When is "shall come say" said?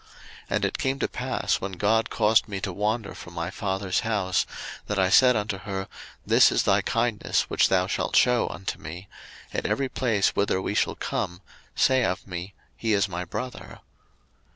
10.73-12.03